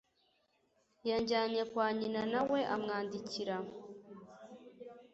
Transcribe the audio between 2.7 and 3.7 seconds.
amwandikira.